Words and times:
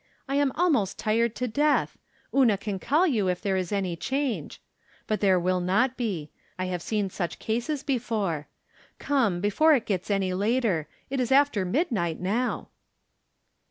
I 0.27 0.33
am 0.33 0.51
almost 0.53 0.97
tired 0.97 1.35
to 1.35 1.47
death. 1.47 1.99
Una 2.35 2.57
can 2.57 2.79
call 2.79 3.05
you 3.05 3.27
if 3.29 3.39
there 3.39 3.55
is 3.55 3.71
any 3.71 3.95
change. 3.95 4.59
But 5.05 5.19
there 5.19 5.39
will 5.39 5.59
not 5.59 5.95
be. 5.95 6.31
I 6.57 6.65
have 6.65 6.81
seen 6.81 7.11
such 7.11 7.37
cases 7.37 7.83
before. 7.83 8.47
Come, 8.97 9.41
before 9.41 9.75
it 9.75 9.85
gets 9.85 10.09
any 10.09 10.33
later; 10.33 10.87
it 11.11 11.19
is 11.19 11.31
after 11.31 11.65
midnight 11.65 12.19
now." 12.19 12.69